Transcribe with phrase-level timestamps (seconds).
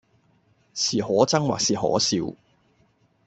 [0.73, 2.35] 是可憎或是可笑，